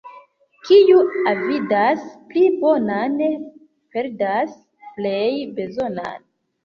[0.69, 1.01] Kiu
[1.31, 2.01] avidas
[2.31, 3.21] pli bonan,
[3.97, 4.57] perdas
[4.97, 6.19] plej bezonan.